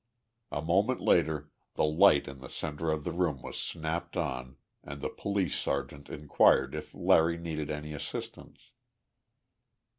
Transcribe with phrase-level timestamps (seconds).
[0.51, 4.99] A moment later the light in the center of the room was snapped on and
[4.99, 8.71] the police sergeant inquired if Larry needed any assistance.